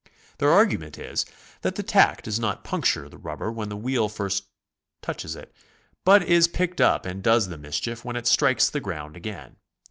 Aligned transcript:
Their 0.39 0.49
argument 0.49 0.97
is 0.97 1.25
that 1.61 1.75
the 1.75 1.83
tack 1.83 2.23
does 2.23 2.39
not 2.39 2.63
puncture 2.63 3.07
the 3.07 3.19
rubber 3.19 3.51
when 3.51 3.69
the 3.69 3.77
wheel 3.77 4.09
first 4.09 4.45
touches 5.03 5.35
it, 5.35 5.55
but 6.03 6.23
is 6.23 6.47
picked 6.47 6.81
up 6.81 7.05
and 7.05 7.21
does 7.21 7.49
the 7.49 7.57
mischief 7.59 8.03
when 8.03 8.15
it 8.15 8.25
strikes 8.25 8.67
the 8.67 8.79
ground 8.81 9.15
again. 9.15 9.57